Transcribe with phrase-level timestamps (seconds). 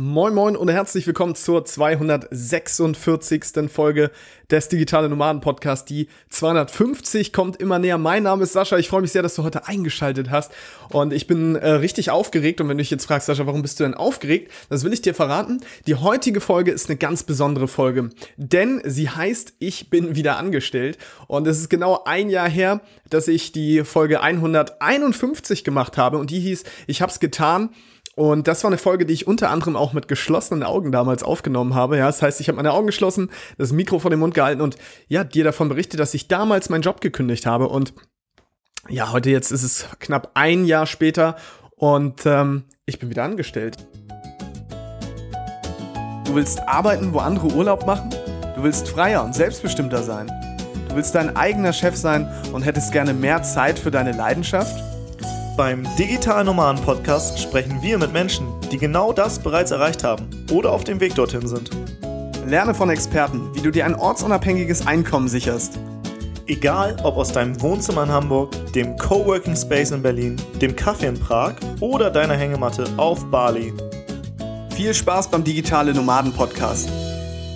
[0.00, 3.68] Moin Moin und herzlich willkommen zur 246.
[3.68, 4.12] Folge
[4.48, 5.90] des Digitale Nomaden Podcast.
[5.90, 7.98] Die 250 kommt immer näher.
[7.98, 8.78] Mein Name ist Sascha.
[8.78, 10.52] Ich freue mich sehr, dass du heute eingeschaltet hast.
[10.90, 12.60] Und ich bin äh, richtig aufgeregt.
[12.60, 14.52] Und wenn du dich jetzt fragst, Sascha, warum bist du denn aufgeregt?
[14.68, 15.62] Das will ich dir verraten.
[15.88, 18.10] Die heutige Folge ist eine ganz besondere Folge.
[18.36, 20.96] Denn sie heißt Ich bin wieder angestellt.
[21.26, 26.18] Und es ist genau ein Jahr her, dass ich die Folge 151 gemacht habe.
[26.18, 27.70] Und die hieß Ich hab's getan.
[28.18, 31.76] Und das war eine Folge, die ich unter anderem auch mit geschlossenen Augen damals aufgenommen
[31.76, 31.98] habe.
[31.98, 34.76] Ja, das heißt, ich habe meine Augen geschlossen, das Mikro vor den Mund gehalten und
[35.06, 37.68] ja, dir davon berichtet, dass ich damals meinen Job gekündigt habe.
[37.68, 37.94] Und
[38.88, 41.36] ja, heute jetzt ist es knapp ein Jahr später
[41.76, 43.76] und ähm, ich bin wieder angestellt.
[46.24, 48.10] Du willst arbeiten, wo andere Urlaub machen?
[48.56, 50.26] Du willst freier und selbstbestimmter sein?
[50.88, 54.87] Du willst dein eigener Chef sein und hättest gerne mehr Zeit für deine Leidenschaft?
[55.58, 60.70] Beim Digital Nomaden Podcast sprechen wir mit Menschen, die genau das bereits erreicht haben oder
[60.70, 61.70] auf dem Weg dorthin sind.
[62.46, 65.80] Lerne von Experten, wie du dir ein ortsunabhängiges Einkommen sicherst.
[66.46, 71.18] Egal ob aus deinem Wohnzimmer in Hamburg, dem Coworking Space in Berlin, dem Kaffee in
[71.18, 73.74] Prag oder deiner Hängematte auf Bali.
[74.76, 76.88] Viel Spaß beim Digitale Nomaden Podcast,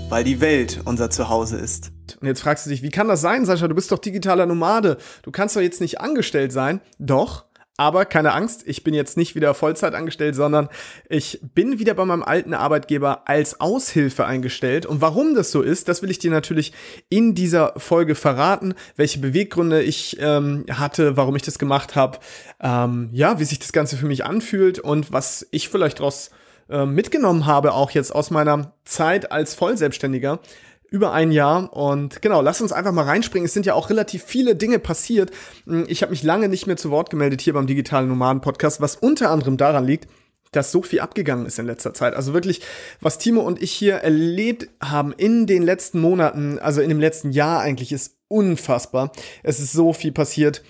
[0.08, 1.92] weil die Welt unser Zuhause ist.
[2.20, 3.68] Und jetzt fragst du dich, wie kann das sein, Sascha?
[3.68, 4.96] Du bist doch digitaler Nomade.
[5.22, 6.80] Du kannst doch jetzt nicht angestellt sein.
[6.98, 7.44] Doch,
[7.76, 10.68] aber keine Angst, ich bin jetzt nicht wieder Vollzeit angestellt, sondern
[11.08, 14.84] ich bin wieder bei meinem alten Arbeitgeber als Aushilfe eingestellt.
[14.84, 16.72] Und warum das so ist, das will ich dir natürlich
[17.08, 22.18] in dieser Folge verraten, welche Beweggründe ich ähm, hatte, warum ich das gemacht habe,
[22.60, 26.30] ähm, ja, wie sich das Ganze für mich anfühlt und was ich vielleicht daraus
[26.68, 30.40] äh, mitgenommen habe, auch jetzt aus meiner Zeit als Vollselbstständiger
[30.92, 31.72] über ein Jahr.
[31.72, 33.46] Und genau, lass uns einfach mal reinspringen.
[33.46, 35.30] Es sind ja auch relativ viele Dinge passiert.
[35.64, 38.80] Hm, ich habe mich lange nicht mehr zu Wort gemeldet hier beim Digitalen Nomaden Podcast,
[38.80, 40.06] was unter anderem daran liegt,
[40.52, 42.14] dass so viel abgegangen ist in letzter Zeit.
[42.14, 42.60] Also wirklich,
[43.00, 47.32] was Timo und ich hier erlebt haben in den letzten Monaten, also in dem letzten
[47.32, 49.12] Jahr eigentlich, ist unfassbar.
[49.42, 50.62] Es ist so viel passiert.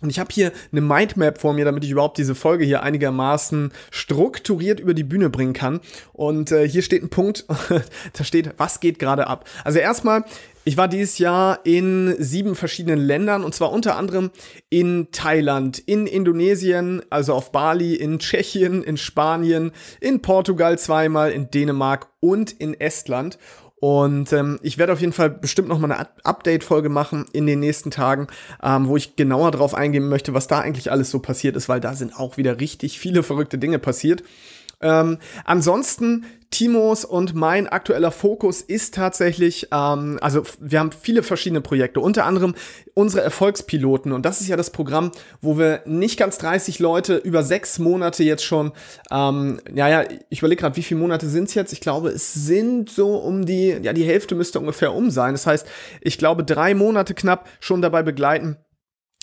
[0.00, 3.72] Und ich habe hier eine Mindmap vor mir, damit ich überhaupt diese Folge hier einigermaßen
[3.90, 5.80] strukturiert über die Bühne bringen kann.
[6.12, 7.46] Und äh, hier steht ein Punkt,
[8.12, 9.48] da steht, was geht gerade ab.
[9.64, 10.24] Also erstmal,
[10.64, 14.30] ich war dieses Jahr in sieben verschiedenen Ländern und zwar unter anderem
[14.68, 19.70] in Thailand, in Indonesien, also auf Bali, in Tschechien, in Spanien,
[20.00, 23.38] in Portugal zweimal, in Dänemark und in Estland.
[23.78, 27.60] Und ähm, ich werde auf jeden Fall bestimmt noch mal eine Update-Folge machen in den
[27.60, 28.26] nächsten Tagen,
[28.62, 31.80] ähm, wo ich genauer drauf eingehen möchte, was da eigentlich alles so passiert ist, weil
[31.80, 34.22] da sind auch wieder richtig viele verrückte Dinge passiert.
[34.80, 41.60] Ähm, ansonsten, Timos und mein aktueller Fokus ist tatsächlich, ähm, also wir haben viele verschiedene
[41.60, 42.54] Projekte, unter anderem
[42.94, 44.12] unsere Erfolgspiloten.
[44.12, 45.10] Und das ist ja das Programm,
[45.40, 48.72] wo wir nicht ganz 30 Leute über sechs Monate jetzt schon,
[49.10, 51.72] ähm, ja, ja, ich überlege gerade, wie viele Monate sind es jetzt?
[51.72, 55.34] Ich glaube, es sind so um die, ja, die Hälfte müsste ungefähr um sein.
[55.34, 55.66] Das heißt,
[56.00, 58.56] ich glaube, drei Monate knapp schon dabei begleiten,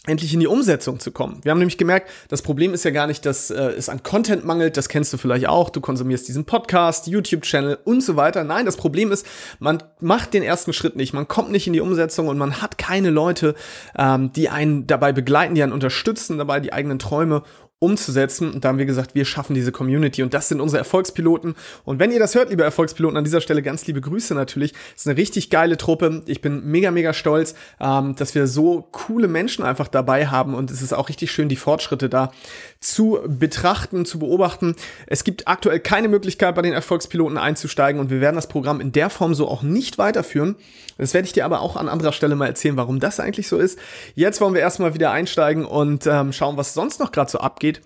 [0.06, 1.40] endlich in die Umsetzung zu kommen.
[1.44, 4.44] Wir haben nämlich gemerkt, das Problem ist ja gar nicht, dass äh, es an Content
[4.44, 8.44] mangelt, das kennst du vielleicht auch, du konsumierst diesen Podcast, YouTube-Channel und so weiter.
[8.44, 9.26] Nein, das Problem ist,
[9.60, 12.78] man macht den ersten Schritt nicht, man kommt nicht in die Umsetzung und man hat
[12.78, 13.56] keine Leute,
[13.98, 17.44] ähm, die einen dabei begleiten, die einen unterstützen, dabei die eigenen Träume
[17.84, 18.52] umzusetzen.
[18.54, 21.56] Und da haben wir gesagt, wir schaffen diese Community und das sind unsere Erfolgspiloten.
[21.84, 24.72] Und wenn ihr das hört, liebe Erfolgspiloten, an dieser Stelle ganz liebe Grüße natürlich.
[24.72, 26.24] Das ist eine richtig geile Truppe.
[26.26, 30.72] Ich bin mega, mega stolz, ähm, dass wir so coole Menschen einfach dabei haben und
[30.72, 32.32] es ist auch richtig schön, die Fortschritte da
[32.80, 34.76] zu betrachten, zu beobachten.
[35.08, 38.94] Es gibt aktuell keine Möglichkeit, bei den Erfolgspiloten einzusteigen und wir werden das Programm in
[38.94, 40.56] der Form so auch nicht weiterführen.
[40.98, 43.58] Das werde ich dir aber auch an anderer Stelle mal erzählen, warum das eigentlich so
[43.58, 43.80] ist.
[44.16, 47.82] Jetzt wollen wir erstmal wieder einsteigen und ähm, schauen, was sonst noch gerade so abgeht.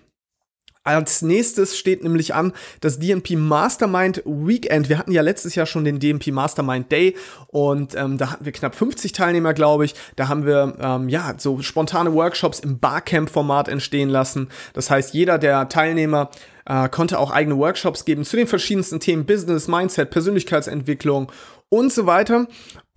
[0.88, 4.88] Als nächstes steht nämlich an das DMP Mastermind Weekend.
[4.88, 7.14] Wir hatten ja letztes Jahr schon den DMP Mastermind Day
[7.48, 9.94] und ähm, da hatten wir knapp 50 Teilnehmer, glaube ich.
[10.16, 14.48] Da haben wir ähm, ja so spontane Workshops im Barcamp-Format entstehen lassen.
[14.72, 16.30] Das heißt, jeder der Teilnehmer
[16.64, 21.30] äh, konnte auch eigene Workshops geben zu den verschiedensten Themen Business, Mindset, Persönlichkeitsentwicklung
[21.68, 22.46] und so weiter.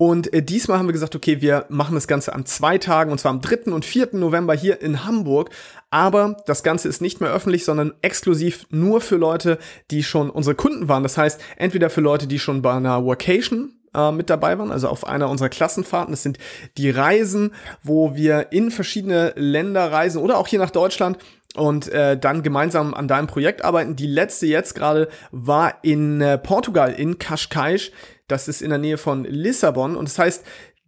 [0.04, 3.18] Und äh, diesmal haben wir gesagt, okay, wir machen das Ganze an zwei Tagen, und
[3.18, 3.70] zwar am 3.
[3.70, 4.08] und 4.
[4.14, 5.50] November hier in Hamburg.
[5.90, 9.58] Aber das Ganze ist nicht mehr öffentlich, sondern exklusiv nur für Leute,
[9.92, 11.04] die schon unsere Kunden waren.
[11.04, 14.88] Das heißt, entweder für Leute, die schon bei einer Workation äh, mit dabei waren, also
[14.88, 16.10] auf einer unserer Klassenfahrten.
[16.10, 16.38] Das sind
[16.78, 21.16] die Reisen, wo wir in verschiedene Länder reisen oder auch hier nach Deutschland
[21.54, 23.94] und äh, dann gemeinsam an deinem Projekt arbeiten.
[23.94, 27.92] Die letzte jetzt gerade war in äh, Portugal, in Cascais.
[28.32, 29.94] Das ist in der Nähe von Lissabon.
[29.94, 30.42] Und das heißt,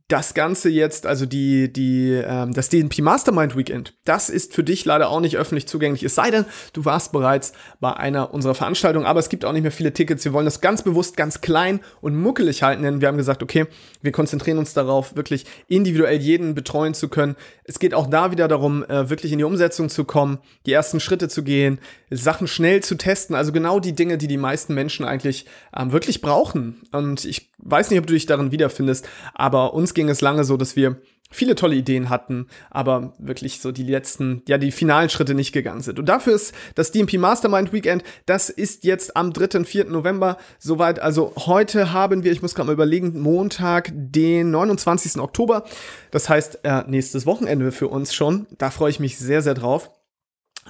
[0.09, 4.85] das Ganze jetzt, also die, die, ähm, das DNP Mastermind Weekend, das ist für dich
[4.85, 6.03] leider auch nicht öffentlich zugänglich.
[6.03, 9.63] Es sei denn, du warst bereits bei einer unserer Veranstaltungen, aber es gibt auch nicht
[9.63, 10.23] mehr viele Tickets.
[10.27, 13.67] Wir wollen das ganz bewusst ganz klein und muckelig halten, denn wir haben gesagt, okay,
[14.03, 17.35] wir konzentrieren uns darauf, wirklich individuell jeden betreuen zu können.
[17.65, 21.01] Es geht auch da wieder darum, äh, wirklich in die Umsetzung zu kommen, die ersten
[21.01, 21.79] Schritte zu gehen,
[22.11, 26.21] Sachen schnell zu testen, also genau die Dinge, die die meisten Menschen eigentlich ähm, wirklich
[26.21, 26.83] brauchen.
[26.93, 30.57] Und ich weiß nicht, ob du dich darin wiederfindest, aber uns ging es lange so,
[30.57, 31.01] dass wir
[31.35, 35.81] viele tolle Ideen hatten, aber wirklich so die letzten, ja, die finalen Schritte nicht gegangen
[35.81, 35.99] sind.
[35.99, 39.59] Und dafür ist das DMP Mastermind Weekend, das ist jetzt am 3.
[39.59, 39.87] und 4.
[39.87, 41.01] November soweit.
[41.01, 45.21] Also heute haben wir, ich muss gerade mal überlegen, Montag, den 29.
[45.21, 45.65] Oktober.
[46.11, 48.47] Das heißt, äh, nächstes Wochenende für uns schon.
[48.59, 49.91] Da freue ich mich sehr, sehr drauf.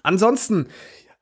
[0.02, 0.66] Ansonsten,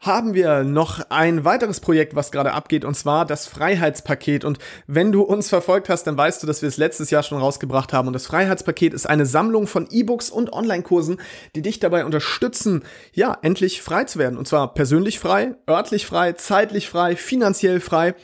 [0.02, 4.44] haben wir noch ein weiteres Projekt, was gerade abgeht, und zwar das Freiheitspaket.
[4.44, 4.58] Und
[4.88, 7.92] wenn du uns verfolgt hast, dann weißt du, dass wir es letztes Jahr schon rausgebracht
[7.92, 8.08] haben.
[8.08, 11.20] Und das Freiheitspaket ist eine Sammlung von E-Books und Online-Kursen,
[11.54, 12.82] die dich dabei unterstützen,
[13.12, 14.38] ja, endlich frei zu werden.
[14.38, 18.16] Und zwar persönlich frei, örtlich frei, zeitlich frei, finanziell frei.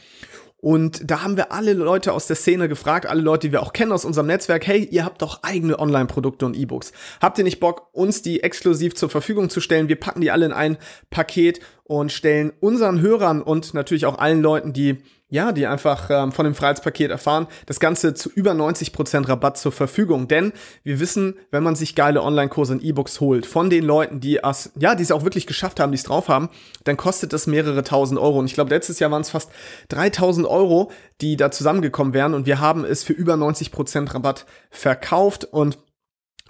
[0.61, 3.73] Und da haben wir alle Leute aus der Szene gefragt, alle Leute, die wir auch
[3.73, 6.93] kennen aus unserem Netzwerk, hey, ihr habt doch eigene Online-Produkte und E-Books.
[7.21, 9.89] Habt ihr nicht Bock, uns die exklusiv zur Verfügung zu stellen?
[9.89, 10.77] Wir packen die alle in ein
[11.11, 14.99] Paket und stellen unseren Hörern und natürlich auch allen Leuten, die
[15.31, 19.73] ja, die einfach ähm, von dem Freiheitspaket erfahren, das Ganze zu über 90% Rabatt zur
[19.73, 20.27] Verfügung.
[20.27, 20.53] Denn
[20.85, 24.73] wir wissen, wenn man sich geile Online-Kurse und E-Books holt von den Leuten, die es,
[24.79, 26.49] ja, die es auch wirklich geschafft haben, die es drauf haben,
[26.85, 28.39] dann kostet das mehrere tausend Euro.
[28.39, 29.51] Und ich glaube, letztes Jahr waren es fast
[29.89, 30.91] 3000 Euro,
[31.21, 32.33] die da zusammengekommen wären.
[32.33, 35.79] Und wir haben es für über 90% Rabatt verkauft und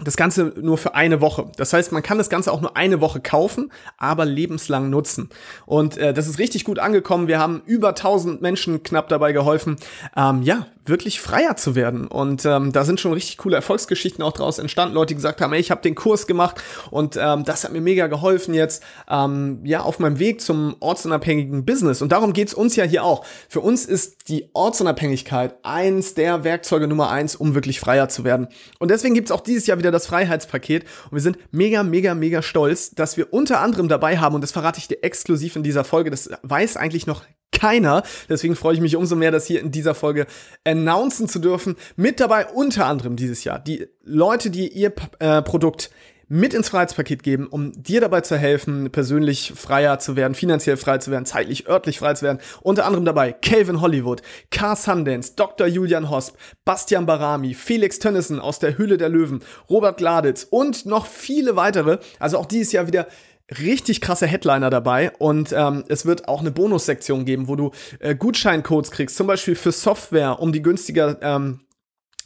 [0.03, 1.51] das Ganze nur für eine Woche.
[1.57, 5.29] Das heißt, man kann das Ganze auch nur eine Woche kaufen, aber lebenslang nutzen.
[5.65, 7.27] Und äh, das ist richtig gut angekommen.
[7.27, 9.77] Wir haben über 1000 Menschen knapp dabei geholfen,
[10.15, 12.07] ähm, ja, wirklich freier zu werden.
[12.07, 14.95] Und ähm, da sind schon richtig coole Erfolgsgeschichten auch draus entstanden.
[14.95, 17.81] Leute, die gesagt haben, ey, ich habe den Kurs gemacht und ähm, das hat mir
[17.81, 22.01] mega geholfen jetzt, ähm, ja, auf meinem Weg zum ortsunabhängigen Business.
[22.01, 23.25] Und darum geht's uns ja hier auch.
[23.47, 28.47] Für uns ist die Ortsunabhängigkeit eins der Werkzeuge Nummer eins, um wirklich freier zu werden.
[28.79, 30.83] Und deswegen gibt's auch dieses Jahr wieder das Freiheitspaket.
[30.83, 34.51] Und wir sind mega, mega, mega stolz, dass wir unter anderem dabei haben, und das
[34.51, 37.23] verrate ich dir exklusiv in dieser Folge, das weiß eigentlich noch
[37.59, 38.03] keiner.
[38.29, 40.27] Deswegen freue ich mich umso mehr, das hier in dieser Folge
[40.63, 41.75] announcen zu dürfen.
[41.95, 45.89] Mit dabei unter anderem dieses Jahr die Leute, die ihr äh, Produkt
[46.31, 50.99] mit ins Freiheitspaket geben, um dir dabei zu helfen, persönlich freier zu werden, finanziell frei
[50.99, 52.39] zu werden, zeitlich, örtlich frei zu werden.
[52.61, 54.21] Unter anderem dabei Calvin Hollywood,
[54.51, 55.65] Car Sundance, Dr.
[55.65, 61.07] Julian Hosp, Bastian Barami, Felix Tönnissen aus der Hülle der Löwen, Robert Gladitz und noch
[61.07, 61.97] viele weitere.
[62.19, 63.07] Also auch dieses Jahr wieder
[63.57, 68.15] richtig krasse Headliner dabei und ähm, es wird auch eine Bonussektion geben, wo du äh,
[68.15, 71.59] Gutscheincodes kriegst, zum Beispiel für Software, um die günstiger ähm,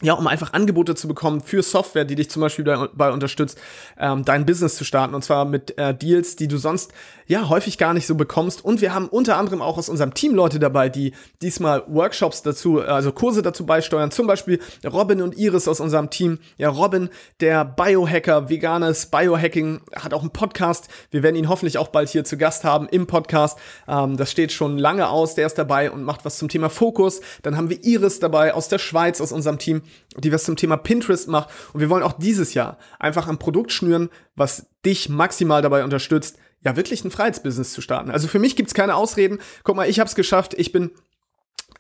[0.04, 3.58] ja, um einfach Angebote zu bekommen für Software, die dich zum Beispiel dabei unterstützt,
[3.98, 5.16] ähm, dein Business zu starten.
[5.16, 6.92] Und zwar mit äh, Deals, die du sonst
[7.26, 8.66] ja häufig gar nicht so bekommst.
[8.66, 12.82] Und wir haben unter anderem auch aus unserem Team Leute dabei, die diesmal Workshops dazu,
[12.82, 14.12] also Kurse dazu beisteuern.
[14.12, 16.40] Zum Beispiel Robin und Iris aus unserem Team.
[16.58, 17.10] Ja, Robin,
[17.40, 20.90] der Biohacker, veganes Biohacking, hat auch einen Podcast.
[21.12, 23.58] Wir werden ihn hoffentlich auch bald hier zu Gast haben im Podcast.
[23.88, 25.36] Ähm, das steht schon lange aus.
[25.36, 27.22] Der ist dabei und macht was zum Thema Fokus.
[27.42, 29.82] Dann haben wir Iris dabei aus der Schweiz, aus unserem Team
[30.18, 31.50] die was zum Thema Pinterest macht.
[31.74, 36.38] Und wir wollen auch dieses Jahr einfach ein Produkt schnüren, was dich maximal dabei unterstützt,
[36.62, 38.12] ja wirklich ein Freiheitsbusiness zu starten.
[38.12, 39.40] Also für mich gibt's keine Ausreden.
[39.64, 40.54] Guck mal, ich habe es geschafft.
[40.58, 40.92] Ich bin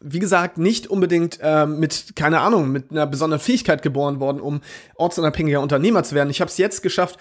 [0.05, 4.59] wie gesagt, nicht unbedingt äh, mit, keine Ahnung, mit einer besonderen Fähigkeit geboren worden, um
[4.95, 6.29] ortsunabhängiger Unternehmer zu werden.
[6.29, 7.17] Ich habe es jetzt geschafft,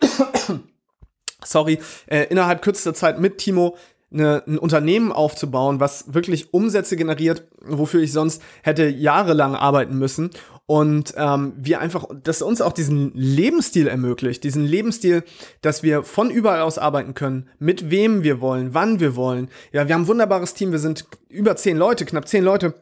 [1.42, 3.78] sorry, äh, innerhalb kürzester Zeit mit Timo
[4.12, 10.30] eine, ein Unternehmen aufzubauen, was wirklich Umsätze generiert, wofür ich sonst hätte jahrelang arbeiten müssen.
[10.66, 15.22] Und ähm, wir einfach, dass uns auch diesen Lebensstil ermöglicht, diesen Lebensstil,
[15.60, 19.48] dass wir von überall aus arbeiten können, mit wem wir wollen, wann wir wollen.
[19.72, 22.74] Ja, wir haben ein wunderbares Team, wir sind über zehn Leute, knapp zehn Leute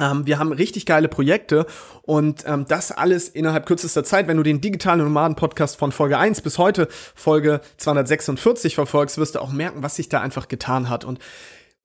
[0.00, 1.66] ähm, wir haben richtig geile Projekte
[2.02, 4.26] und ähm, das alles innerhalb kürzester Zeit.
[4.26, 9.40] Wenn du den digitalen Nomaden-Podcast von Folge 1 bis heute, Folge 246 verfolgst, wirst du
[9.40, 11.04] auch merken, was sich da einfach getan hat.
[11.04, 11.18] Und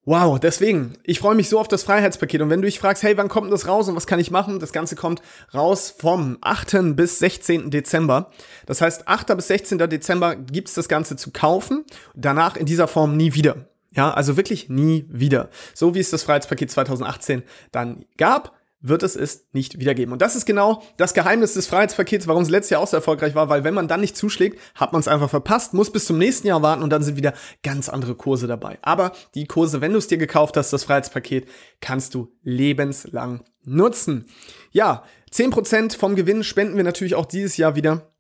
[0.10, 2.42] Wow, deswegen, ich freue mich so auf das Freiheitspaket.
[2.42, 4.58] Und wenn du dich fragst, hey, wann kommt das raus und was kann ich machen?
[4.58, 5.22] Das Ganze kommt
[5.54, 6.96] raus vom 8.
[6.96, 7.72] bis 16.
[7.72, 8.32] Dezember.
[8.68, 9.36] Das heißt, 8.
[9.36, 9.80] bis 16.
[9.80, 11.84] Dezember gibt's das Ganze zu kaufen,
[12.16, 13.68] danach in dieser Form nie wieder.
[13.92, 15.50] Ja, also wirklich nie wieder.
[15.74, 20.14] So wie es das Freiheitspaket 2018 dann gab, wird es es nicht wiedergeben.
[20.14, 23.34] Und das ist genau das Geheimnis des Freiheitspakets, warum es letztes Jahr auch so erfolgreich
[23.34, 26.18] war, weil wenn man dann nicht zuschlägt, hat man es einfach verpasst, muss bis zum
[26.18, 28.78] nächsten Jahr warten und dann sind wieder ganz andere Kurse dabei.
[28.82, 31.48] Aber die Kurse, wenn du es dir gekauft hast, das Freiheitspaket,
[31.82, 34.26] kannst du lebenslang nutzen.
[34.72, 38.12] Ja, 10% vom Gewinn spenden wir natürlich auch dieses Jahr wieder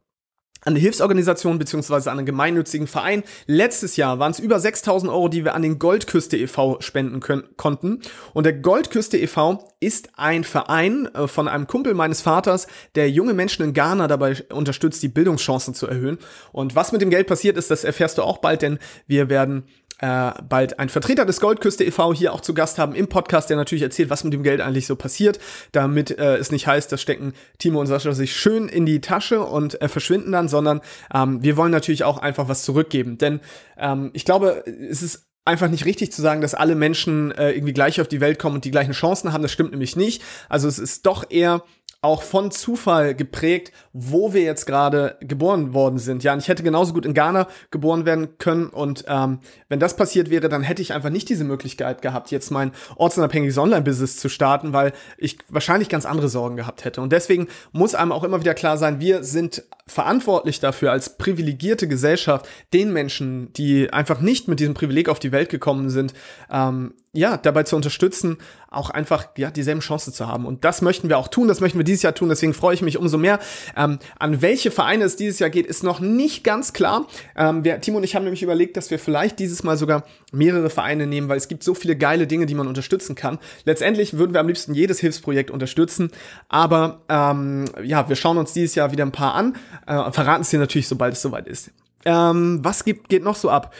[0.67, 3.23] an eine Hilfsorganisation beziehungsweise an einen gemeinnützigen Verein.
[3.45, 6.81] Letztes Jahr waren es über 6000 Euro, die wir an den Goldküste e.V.
[6.81, 8.01] spenden können, konnten.
[8.33, 9.65] Und der Goldküste e.V.
[9.79, 14.35] ist ein Verein äh, von einem Kumpel meines Vaters, der junge Menschen in Ghana dabei
[14.51, 16.17] unterstützt, die Bildungschancen zu erhöhen.
[16.51, 19.63] Und was mit dem Geld passiert ist, das erfährst du auch bald, denn wir werden
[19.99, 22.13] äh, bald ein Vertreter des Goldküste e.V.
[22.13, 24.87] hier auch zu Gast haben im Podcast, der natürlich erzählt, was mit dem Geld eigentlich
[24.87, 25.39] so passiert,
[25.71, 29.41] damit äh, es nicht heißt, das stecken Timo und Sascha sich schön in die Tasche
[29.41, 30.81] und äh, verschwinden dann, sondern
[31.13, 33.17] ähm, wir wollen natürlich auch einfach was zurückgeben.
[33.17, 33.39] Denn
[33.77, 37.73] ähm, ich glaube, es ist einfach nicht richtig zu sagen, dass alle Menschen äh, irgendwie
[37.73, 39.41] gleich auf die Welt kommen und die gleichen Chancen haben.
[39.41, 40.21] Das stimmt nämlich nicht.
[40.49, 41.63] Also es ist doch eher
[42.01, 46.23] auch von Zufall geprägt, wo wir jetzt gerade geboren worden sind.
[46.23, 48.67] Ja, und ich hätte genauso gut in Ghana geboren werden können.
[48.67, 52.51] Und ähm, wenn das passiert wäre, dann hätte ich einfach nicht diese Möglichkeit gehabt, jetzt
[52.51, 57.01] mein ortsunabhängiges Online-Business zu starten, weil ich wahrscheinlich ganz andere Sorgen gehabt hätte.
[57.01, 61.87] Und deswegen muss einem auch immer wieder klar sein, wir sind verantwortlich dafür, als privilegierte
[61.87, 66.13] Gesellschaft, den Menschen, die einfach nicht mit diesem Privileg auf die Welt gekommen sind,
[66.51, 68.37] ähm, ja, dabei zu unterstützen,
[68.69, 70.45] auch einfach ja dieselben Chancen zu haben.
[70.45, 72.29] Und das möchten wir auch tun, das möchten wir dieses Jahr tun.
[72.29, 73.39] Deswegen freue ich mich umso mehr.
[73.75, 77.07] Ähm, an welche Vereine es dieses Jahr geht, ist noch nicht ganz klar.
[77.35, 80.69] Ähm, wir, Timo und ich haben nämlich überlegt, dass wir vielleicht dieses Mal sogar mehrere
[80.69, 83.39] Vereine nehmen, weil es gibt so viele geile Dinge, die man unterstützen kann.
[83.63, 86.11] Letztendlich würden wir am liebsten jedes Hilfsprojekt unterstützen,
[86.49, 90.49] aber ähm, ja, wir schauen uns dieses Jahr wieder ein paar an, äh, verraten es
[90.49, 91.71] dir natürlich, sobald es soweit ist.
[92.05, 93.73] Ähm, was gibt, geht noch so ab?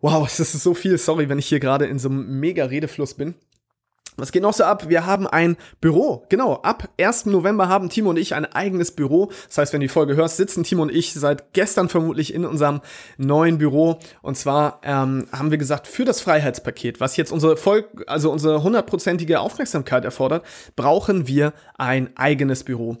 [0.00, 0.98] Wow, das ist so viel.
[0.98, 3.34] Sorry, wenn ich hier gerade in so einem mega Redefluss bin.
[4.20, 4.88] Was geht noch so ab?
[4.88, 6.26] Wir haben ein Büro.
[6.28, 7.26] Genau, ab 1.
[7.26, 9.30] November haben Timo und ich ein eigenes Büro.
[9.48, 12.44] Das heißt, wenn du die Folge hörst, sitzen Timo und ich seit gestern vermutlich in
[12.44, 12.82] unserem
[13.16, 13.98] neuen Büro.
[14.20, 18.62] Und zwar ähm, haben wir gesagt, für das Freiheitspaket, was jetzt unsere Volk, also unsere
[18.62, 20.44] hundertprozentige Aufmerksamkeit erfordert,
[20.76, 22.98] brauchen wir ein eigenes Büro.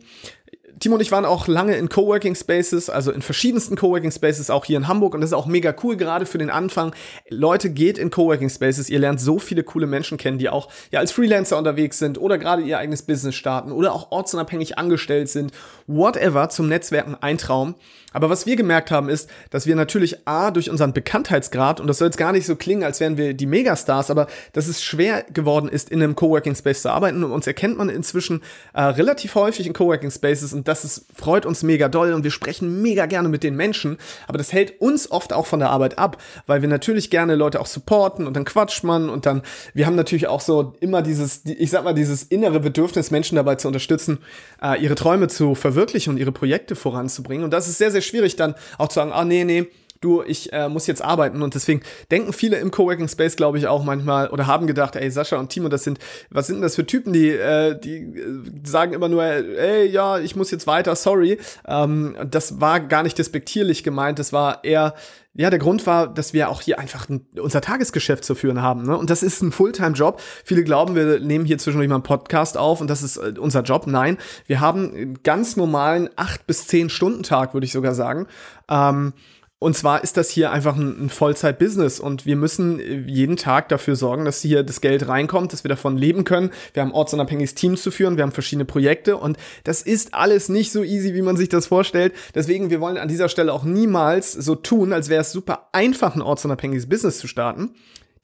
[0.80, 4.64] Timo und ich waren auch lange in Coworking Spaces, also in verschiedensten Coworking Spaces, auch
[4.64, 5.12] hier in Hamburg.
[5.12, 6.94] Und das ist auch mega cool, gerade für den Anfang.
[7.28, 8.88] Leute, geht in Coworking Spaces.
[8.88, 12.38] Ihr lernt so viele coole Menschen kennen, die auch ja als Freelancer unterwegs sind oder
[12.38, 15.52] gerade ihr eigenes Business starten oder auch ortsunabhängig angestellt sind.
[15.86, 17.74] Whatever, zum Netzwerken ein Traum.
[18.12, 21.98] Aber was wir gemerkt haben, ist, dass wir natürlich A, durch unseren Bekanntheitsgrad, und das
[21.98, 25.24] soll jetzt gar nicht so klingen, als wären wir die Megastars, aber dass es schwer
[25.32, 27.22] geworden ist, in einem Coworking Space zu arbeiten.
[27.22, 28.42] Und uns erkennt man inzwischen
[28.74, 32.30] äh, relativ häufig in Coworking Spaces und das ist, freut uns mega doll und wir
[32.30, 33.98] sprechen mega gerne mit den Menschen.
[34.26, 37.60] Aber das hält uns oft auch von der Arbeit ab, weil wir natürlich gerne Leute
[37.60, 39.42] auch supporten und dann quatscht man und dann,
[39.74, 43.56] wir haben natürlich auch so immer dieses, ich sag mal, dieses innere Bedürfnis, Menschen dabei
[43.56, 44.18] zu unterstützen,
[44.62, 47.44] äh, ihre Träume zu verwirklichen und ihre Projekte voranzubringen.
[47.44, 49.66] Und das ist sehr, sehr schwierig dann auch zu sagen, ah nee, nee,
[50.00, 51.42] du, ich äh, muss jetzt arbeiten.
[51.42, 55.10] Und deswegen denken viele im Coworking Space, glaube ich, auch manchmal oder haben gedacht, ey,
[55.10, 55.98] Sascha und Timo, das sind,
[56.30, 60.18] was sind denn das für Typen, die, äh, die äh, sagen immer nur, ey, ja,
[60.18, 61.38] ich muss jetzt weiter, sorry.
[61.66, 64.94] Ähm, das war gar nicht despektierlich gemeint, das war eher,
[65.34, 68.82] ja, der Grund war, dass wir auch hier einfach ein, unser Tagesgeschäft zu führen haben.
[68.82, 68.96] Ne?
[68.96, 70.20] Und das ist ein Fulltime-Job.
[70.44, 73.62] Viele glauben, wir nehmen hier zwischendurch mal einen Podcast auf und das ist äh, unser
[73.62, 73.86] Job.
[73.86, 78.26] Nein, wir haben einen ganz normalen acht bis zehn Stunden Tag, würde ich sogar sagen.
[78.68, 79.12] Ähm,
[79.60, 83.68] und zwar ist das hier einfach ein, ein Vollzeit-Business und wir müssen äh, jeden Tag
[83.68, 86.50] dafür sorgen, dass hier das Geld reinkommt, dass wir davon leben können.
[86.72, 90.72] Wir haben ortsunabhängiges Team zu führen, wir haben verschiedene Projekte und das ist alles nicht
[90.72, 92.14] so easy, wie man sich das vorstellt.
[92.34, 96.14] Deswegen, wir wollen an dieser Stelle auch niemals so tun, als wäre es super einfach,
[96.14, 97.74] ein ortsunabhängiges Business zu starten.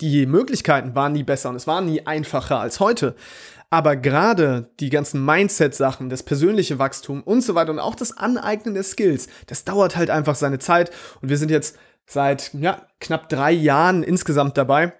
[0.00, 3.14] Die Möglichkeiten waren nie besser und es war nie einfacher als heute.
[3.70, 8.74] Aber gerade die ganzen Mindset-Sachen, das persönliche Wachstum und so weiter und auch das Aneignen
[8.74, 10.90] der Skills, das dauert halt einfach seine Zeit.
[11.20, 11.76] Und wir sind jetzt
[12.06, 14.92] seit ja, knapp drei Jahren insgesamt dabei.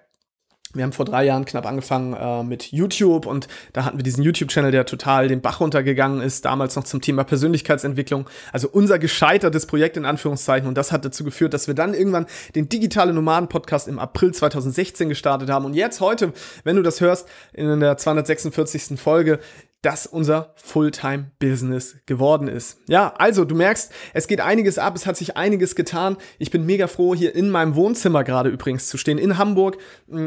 [0.77, 4.23] Wir haben vor drei Jahren knapp angefangen äh, mit YouTube und da hatten wir diesen
[4.23, 8.29] YouTube-Channel, der total den Bach runtergegangen ist, damals noch zum Thema Persönlichkeitsentwicklung.
[8.53, 12.27] Also unser gescheitertes Projekt in Anführungszeichen und das hat dazu geführt, dass wir dann irgendwann
[12.55, 15.65] den Digitale Nomaden-Podcast im April 2016 gestartet haben.
[15.65, 18.99] Und jetzt heute, wenn du das hörst, in der 246.
[18.99, 19.39] Folge,
[19.83, 22.79] das unser Fulltime-Business geworden ist.
[22.87, 26.17] Ja, also du merkst, es geht einiges ab, es hat sich einiges getan.
[26.39, 29.77] Ich bin mega froh, hier in meinem Wohnzimmer gerade übrigens zu stehen, in Hamburg,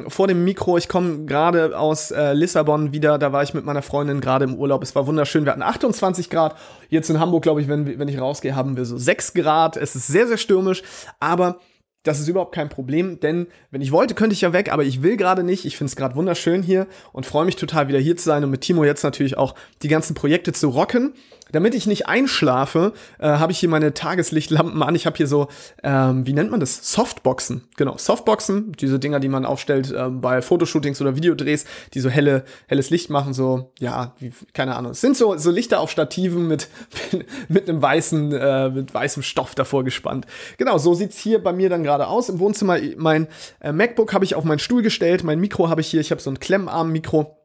[0.07, 0.79] vor dem Mikro.
[0.79, 4.55] Ich komme gerade aus äh, Lissabon wieder, da war ich mit meiner Freundin gerade im
[4.55, 4.83] Urlaub.
[4.85, 6.57] Es war wunderschön, wir hatten 28 Grad.
[6.89, 9.77] Jetzt in Hamburg, glaube ich, wenn, wenn ich rausgehe, haben wir so 6 Grad.
[9.77, 10.83] Es ist sehr, sehr stürmisch,
[11.19, 11.59] aber
[12.03, 15.03] Das ist überhaupt kein Problem, denn wenn ich wollte, könnte ich ja weg, aber ich
[15.03, 15.67] will gerade nicht.
[15.67, 18.51] Ich finde es gerade wunderschön hier und freue mich total wieder hier zu sein und
[18.51, 21.13] mit Timo jetzt natürlich auch die ganzen Projekte zu rocken.
[21.53, 24.95] Damit ich nicht einschlafe, äh, habe ich hier meine Tageslichtlampen an.
[24.95, 25.49] Ich habe hier so,
[25.83, 26.93] ähm, wie nennt man das?
[26.93, 27.63] Softboxen.
[27.77, 31.65] Genau, Softboxen, diese Dinger, die man aufstellt äh, bei Fotoshootings oder Videodrehs,
[31.95, 34.93] die so helle, helles Licht machen, so, ja, wie, keine Ahnung.
[34.93, 36.69] Es sind so, so Lichter auf Stativen mit,
[37.49, 40.27] mit einem weißen, äh, mit weißem Stoff davor gespannt.
[40.59, 42.29] Genau, so sieht's hier bei mir dann gerade aus.
[42.29, 43.29] Im Wohnzimmer, mein
[43.61, 46.21] äh, MacBook habe ich auf meinen Stuhl gestellt, mein Mikro habe ich hier, ich habe
[46.21, 47.40] so ein Klemmarm-Mikro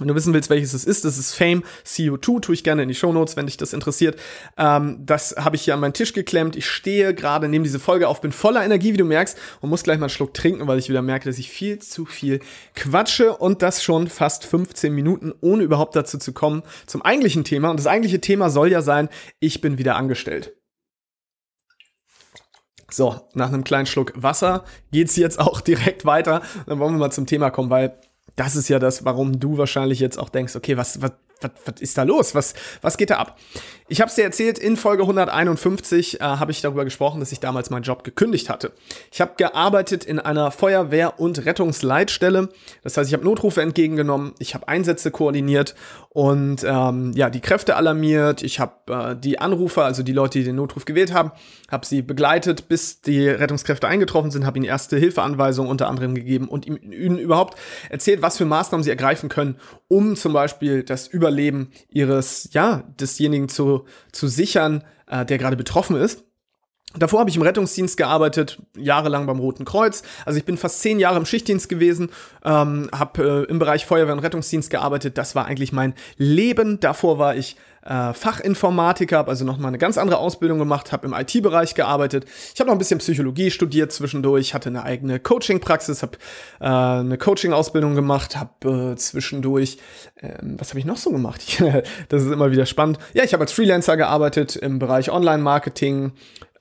[0.00, 2.88] wenn du wissen willst, welches es ist, das ist Fame CO2, tue ich gerne in
[2.88, 4.18] die Show Notes, wenn dich das interessiert.
[4.56, 6.56] Ähm, das habe ich hier an meinen Tisch geklemmt.
[6.56, 9.82] Ich stehe gerade, nehme diese Folge auf, bin voller Energie, wie du merkst, und muss
[9.82, 12.40] gleich mal einen Schluck trinken, weil ich wieder merke, dass ich viel zu viel
[12.74, 17.70] quatsche und das schon fast 15 Minuten, ohne überhaupt dazu zu kommen zum eigentlichen Thema.
[17.70, 20.54] Und das eigentliche Thema soll ja sein, ich bin wieder angestellt.
[22.90, 26.42] So, nach einem kleinen Schluck Wasser geht's jetzt auch direkt weiter.
[26.66, 27.98] Dann wollen wir mal zum Thema kommen, weil
[28.36, 31.80] das ist ja das, warum du wahrscheinlich jetzt auch denkst, okay, was, was, was, was
[31.80, 32.34] ist da los?
[32.34, 33.38] Was, was geht da ab?
[33.92, 37.40] Ich habe es dir erzählt, in Folge 151 äh, habe ich darüber gesprochen, dass ich
[37.40, 38.70] damals meinen Job gekündigt hatte.
[39.10, 42.50] Ich habe gearbeitet in einer Feuerwehr- und Rettungsleitstelle.
[42.84, 45.74] Das heißt, ich habe Notrufe entgegengenommen, ich habe Einsätze koordiniert
[46.10, 48.42] und ähm, ja, die Kräfte alarmiert.
[48.42, 51.32] Ich habe äh, die Anrufer, also die Leute, die den Notruf gewählt haben,
[51.68, 56.48] habe sie begleitet, bis die Rettungskräfte eingetroffen sind, habe ihnen erste Hilfeanweisungen unter anderem gegeben
[56.48, 59.56] und ihnen überhaupt erzählt, was für Maßnahmen sie ergreifen können,
[59.88, 65.94] um zum Beispiel das Überleben ihres, ja, desjenigen zu, zu sichern, äh, der gerade betroffen
[65.94, 66.24] ist.
[66.98, 70.02] Davor habe ich im Rettungsdienst gearbeitet, jahrelang beim Roten Kreuz.
[70.26, 72.10] Also ich bin fast zehn Jahre im Schichtdienst gewesen,
[72.44, 75.16] ähm, habe äh, im Bereich Feuerwehr und Rettungsdienst gearbeitet.
[75.16, 76.80] Das war eigentlich mein Leben.
[76.80, 77.56] Davor war ich
[77.90, 82.24] äh, Fachinformatiker, habe also nochmal eine ganz andere Ausbildung gemacht, habe im IT-Bereich gearbeitet.
[82.54, 86.18] Ich habe noch ein bisschen Psychologie studiert zwischendurch, hatte eine eigene Coaching-Praxis, habe
[86.60, 89.78] äh, eine Coaching-Ausbildung gemacht, habe äh, zwischendurch,
[90.22, 91.60] ähm, was habe ich noch so gemacht?
[92.08, 93.00] das ist immer wieder spannend.
[93.12, 96.12] Ja, ich habe als Freelancer gearbeitet im Bereich Online-Marketing,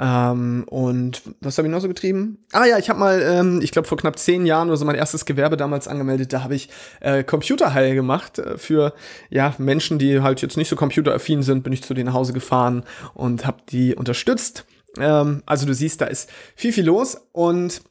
[0.01, 2.37] ähm, und was habe ich noch so getrieben?
[2.53, 4.95] Ah ja, ich habe mal, ähm, ich glaube vor knapp zehn Jahren oder so mein
[4.95, 6.31] erstes Gewerbe damals angemeldet.
[6.31, 6.69] Da habe ich
[7.01, 8.93] äh, Computerheil gemacht äh, für
[9.29, 10.77] ja Menschen, die halt jetzt nicht so
[11.19, 11.63] computeraffin sind.
[11.63, 12.83] Bin ich zu denen nach Hause gefahren
[13.13, 14.65] und habe die unterstützt.
[14.97, 17.81] Ähm, also du siehst, da ist viel viel los und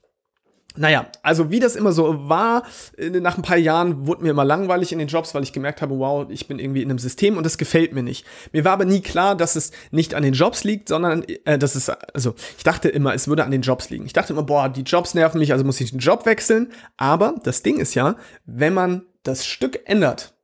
[0.77, 2.63] naja, also wie das immer so war,
[2.99, 5.99] nach ein paar Jahren wurde mir immer langweilig in den Jobs, weil ich gemerkt habe,
[5.99, 8.25] wow, ich bin irgendwie in einem System und das gefällt mir nicht.
[8.53, 11.75] Mir war aber nie klar, dass es nicht an den Jobs liegt, sondern äh, dass
[11.75, 14.07] es, also ich dachte immer, es würde an den Jobs liegen.
[14.07, 16.71] Ich dachte immer, boah, die Jobs nerven mich, also muss ich den Job wechseln.
[16.97, 18.15] Aber das Ding ist ja,
[18.45, 20.38] wenn man das Stück ändert,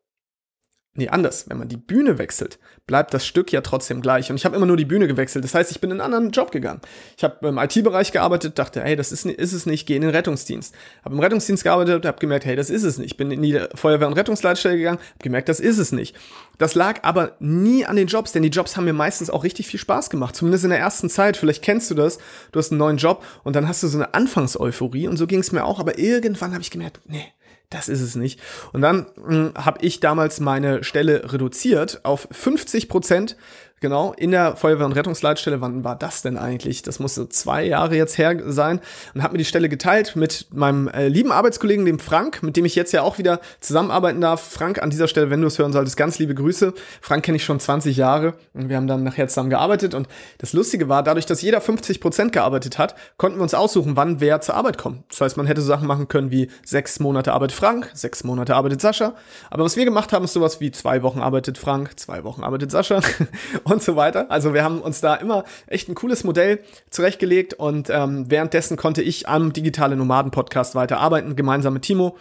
[0.96, 1.48] Nee, anders.
[1.48, 4.30] Wenn man die Bühne wechselt, bleibt das Stück ja trotzdem gleich.
[4.30, 5.44] Und ich habe immer nur die Bühne gewechselt.
[5.44, 6.80] Das heißt, ich bin in einen anderen Job gegangen.
[7.16, 10.12] Ich habe im IT-Bereich gearbeitet, dachte, hey, das ist, ist es nicht, gehe in den
[10.12, 10.72] Rettungsdienst.
[11.04, 13.16] Habe im Rettungsdienst gearbeitet, habe gemerkt, hey, das ist es nicht.
[13.16, 16.14] Bin in die Feuerwehr- und Rettungsleitstelle gegangen, habe gemerkt, das ist es nicht.
[16.58, 19.66] Das lag aber nie an den Jobs, denn die Jobs haben mir meistens auch richtig
[19.66, 20.36] viel Spaß gemacht.
[20.36, 21.36] Zumindest in der ersten Zeit.
[21.36, 22.18] Vielleicht kennst du das.
[22.52, 25.40] Du hast einen neuen Job und dann hast du so eine Anfangseuphorie und so ging
[25.40, 25.80] es mir auch.
[25.80, 27.32] Aber irgendwann habe ich gemerkt, nee,
[27.74, 28.40] das ist es nicht.
[28.72, 33.36] Und dann hm, habe ich damals meine Stelle reduziert auf 50 Prozent
[33.84, 35.60] genau, in der Feuerwehr- und Rettungsleitstelle.
[35.60, 36.80] Wann war das denn eigentlich?
[36.80, 38.80] Das muss so zwei Jahre jetzt her sein.
[39.12, 42.64] Und habe mir die Stelle geteilt mit meinem äh, lieben Arbeitskollegen, dem Frank, mit dem
[42.64, 44.40] ich jetzt ja auch wieder zusammenarbeiten darf.
[44.40, 46.72] Frank, an dieser Stelle, wenn du es hören solltest, ganz liebe Grüße.
[47.02, 49.92] Frank kenne ich schon 20 Jahre und wir haben dann nachher zusammen gearbeitet.
[49.92, 53.98] Und das Lustige war, dadurch, dass jeder 50 Prozent gearbeitet hat, konnten wir uns aussuchen,
[53.98, 55.04] wann wer zur Arbeit kommt.
[55.10, 58.80] Das heißt, man hätte Sachen machen können wie sechs Monate arbeitet Frank, sechs Monate arbeitet
[58.80, 59.12] Sascha.
[59.50, 62.70] Aber was wir gemacht haben, ist sowas wie zwei Wochen arbeitet Frank, zwei Wochen arbeitet
[62.70, 63.00] Sascha.
[63.74, 64.30] und so weiter.
[64.30, 66.60] Also wir haben uns da immer echt ein cooles Modell
[66.90, 72.16] zurechtgelegt und ähm, währenddessen konnte ich am Digitale Nomaden Podcast weiterarbeiten, gemeinsam mit Timo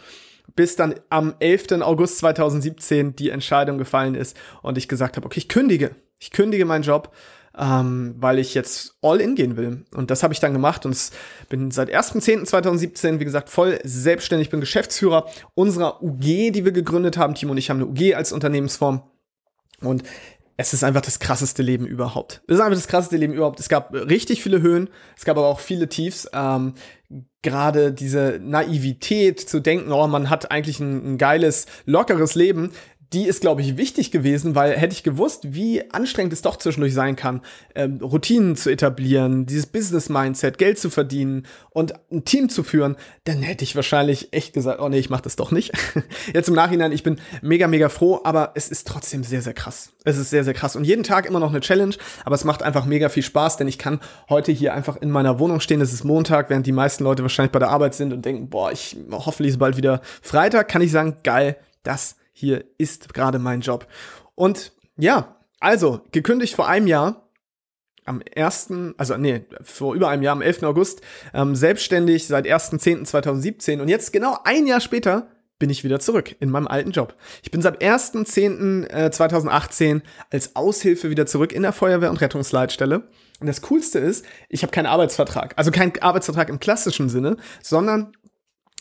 [0.56, 1.82] bis dann am 11.
[1.82, 5.96] August 2017 die Entscheidung gefallen ist und ich gesagt habe, okay, ich kündige.
[6.20, 7.14] Ich kündige meinen Job,
[7.58, 9.86] ähm, weil ich jetzt all in gehen will.
[9.94, 10.98] Und das habe ich dann gemacht und
[11.50, 17.36] bin seit 1.10.2017, wie gesagt, voll selbstständig, bin Geschäftsführer unserer UG, die wir gegründet haben.
[17.36, 19.04] Timo und ich haben eine UG als Unternehmensform.
[19.82, 20.04] Und
[20.56, 22.42] es ist einfach das krasseste Leben überhaupt.
[22.48, 23.60] Es ist einfach das krasseste Leben überhaupt.
[23.60, 26.30] Es gab richtig viele Höhen, es gab aber auch viele Tiefs.
[26.34, 26.74] Ähm,
[27.42, 32.72] Gerade diese Naivität zu denken, oh, man hat eigentlich ein, ein geiles, lockeres Leben,
[33.14, 36.94] die ist, glaube ich, wichtig gewesen, weil hätte ich gewusst, wie anstrengend es doch zwischendurch
[36.94, 37.42] sein kann,
[37.76, 42.96] ähm, Routinen zu etablieren, dieses Business-Mindset, Geld zu verdienen und ein Team zu führen,
[43.26, 45.72] dann hätte ich wahrscheinlich echt gesagt, oh nee, ich mache das doch nicht.
[46.34, 49.94] Jetzt im Nachhinein, ich bin mega, mega froh, aber es ist trotzdem sehr, sehr krass.
[50.06, 50.76] Es ist sehr, sehr krass.
[50.76, 51.96] Und jeden Tag immer noch eine Challenge,
[52.26, 55.40] aber es macht einfach mega viel Spaß, denn ich kann heute hier einfach in meiner
[55.40, 55.82] Wohnung stehen.
[55.82, 58.72] Es ist Montag, während die meisten Leute wahrscheinlich bei der Arbeit sind und denken, boah,
[58.72, 63.62] ich hoffentlich ist bald wieder Freitag, kann ich sagen, geil, das hier ist gerade mein
[63.62, 63.88] Job.
[64.36, 67.30] Und ja, also gekündigt vor einem Jahr,
[68.06, 70.64] am 1., also nee, vor über einem Jahr, am 11.
[70.64, 71.02] August,
[71.34, 76.50] ähm, selbstständig seit 1.10.2017 und jetzt genau ein Jahr später bin ich wieder zurück in
[76.50, 77.16] meinem alten Job.
[77.42, 83.08] Ich bin seit 1.10.2018 als Aushilfe wieder zurück in der Feuerwehr- und Rettungsleitstelle.
[83.40, 85.54] Und das Coolste ist, ich habe keinen Arbeitsvertrag.
[85.56, 88.12] Also keinen Arbeitsvertrag im klassischen Sinne, sondern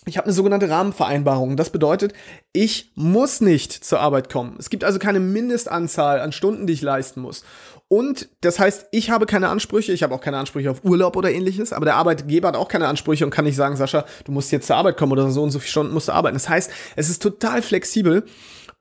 [0.05, 1.57] ich habe eine sogenannte Rahmenvereinbarung.
[1.57, 2.13] Das bedeutet,
[2.53, 4.57] ich muss nicht zur Arbeit kommen.
[4.59, 7.45] Es gibt also keine Mindestanzahl an Stunden, die ich leisten muss.
[7.87, 11.31] Und das heißt, ich habe keine Ansprüche, ich habe auch keine Ansprüche auf Urlaub oder
[11.31, 14.51] ähnliches, aber der Arbeitgeber hat auch keine Ansprüche und kann nicht sagen, Sascha, du musst
[14.51, 16.35] jetzt zur Arbeit kommen oder so und so viele Stunden musst du arbeiten.
[16.35, 18.25] Das heißt, es ist total flexibel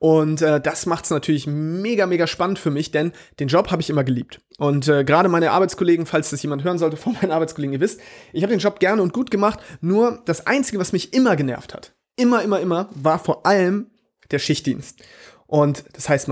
[0.02, 3.82] und äh, das macht es natürlich mega, mega spannend für mich, denn den Job habe
[3.82, 4.40] ich immer geliebt.
[4.58, 8.00] Und äh, gerade meine Arbeitskollegen, falls das jemand hören sollte von meinen Arbeitskollegen, ihr wisst,
[8.32, 9.60] ich habe den Job gerne und gut gemacht.
[9.80, 13.92] Nur das Einzige, was mich immer genervt hat, immer, immer, immer, war vor allem
[14.32, 15.00] der Schichtdienst.
[15.46, 16.30] Und das heißt, man